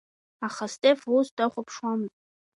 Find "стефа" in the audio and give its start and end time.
0.73-1.07